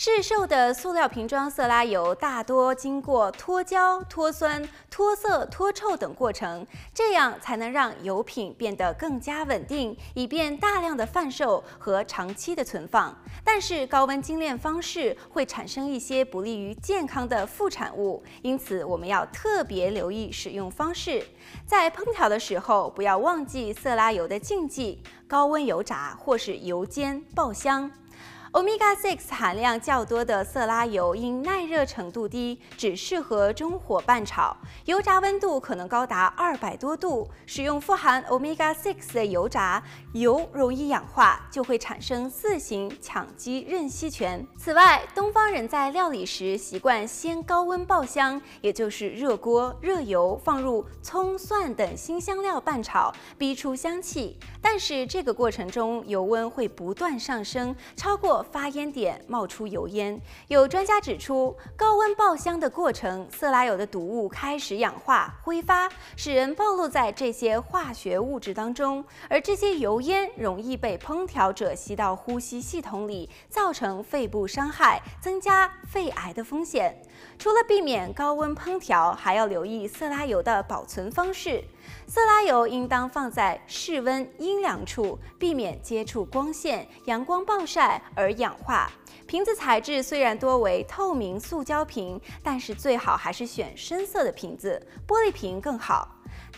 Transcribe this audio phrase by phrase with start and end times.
[0.00, 6.64] 市售的塑料瓶装色拉油大多经过脱胶、脱酸、脱色、脱臭等过程，
[6.94, 13.12] 这样才能让油品变得更加稳定，以便大量的贩售和长期的存放。
[13.42, 21.20] 但是高温精炼方式会产生一些不利于健康的副产物，因此我们要特别留意使用方式。
[21.66, 27.90] 在烹调的时候，不要忘记色拉油的禁忌：高温油炸或是油煎爆香。
[28.52, 37.28] Omega-6 含量较多的色拉油因耐热程度低，只适合中火拌炒，油炸温度可能高达二百多度。
[37.44, 39.82] 使用富含 Omega-6 的油炸，
[40.14, 44.46] 油容易氧化，就会产生四型羟基壬烯醛。
[44.56, 54.38] 此外，东方人在料理时习惯先高温爆香，也就是热锅热油，放入葱、蒜等辛香料拌炒，逼出香气。
[54.62, 76.96] 但是这个过程中，油温会不断上升，超过发烟点冒出油烟，有专家指出，高温爆香的过程，色拉油的毒物开始氧化挥发，使人暴露在这些化学物质当中，而这些油烟容易被烹调者吸到呼吸系统里，造成肺部伤害，增加肺癌的风险。
[77.38, 81.64] 除了避免高温烹调，还要留意色拉油的保存方式。
[82.06, 88.90] 色拉油应当放在室温阴凉处，避免接触光线、阳光暴晒而氧化。
[89.26, 96.08] 瓶子材质虽然多为透明塑胶瓶，但是最好还是选深色的瓶子，玻璃瓶更好。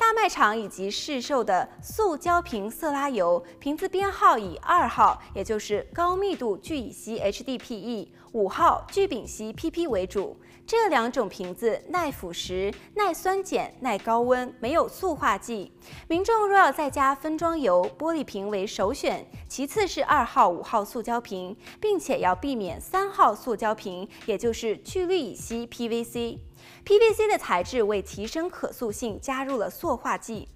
[0.01, 10.41] 大卖场以及市售的塑胶瓶色拉油，瓶子编号以二号，也就是高密度聚乙烯 HDPE，五号聚丙烯 PP 为主。
[10.67, 15.71] 这两种瓶子耐腐蚀、耐酸碱、耐高温，没有塑化剂。
[16.09, 26.39] 民众若要在家分装油，玻璃瓶为首选，其次是二号、五号塑胶瓶，并且要避免三号塑胶瓶，也就是聚氯乙烯 PVC。
[26.85, 30.49] PVC 的材质为提升可塑性加入了塑化剂。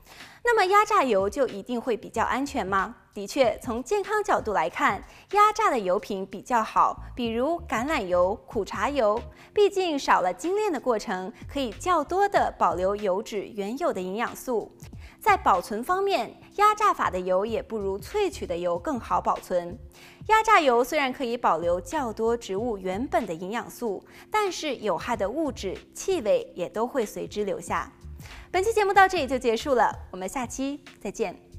[0.44, 2.96] 那么压榨油就一定会比较安全吗？
[3.14, 9.20] 的确，从健康角度来看，压榨的油品比较好，比如橄榄油、苦茶油，
[9.54, 14.70] 毕竟少了精炼的过程，可以较多的保留油脂原有的营养素。
[15.20, 19.78] 在保存方面，压榨法的油也不如萃取的油更好保存。
[20.28, 27.92] 压榨油虽然可以保留较多植物原本的营养素，但是有害的物质、气味也都会随之留下。
[28.50, 31.53] 本期节目到这里就结束了，我们下期再见。